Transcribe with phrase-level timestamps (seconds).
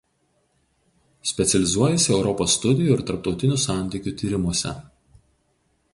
[1.31, 4.77] Specializuojasi Europos studijų ir Tarptautinių santykių tyrimuose.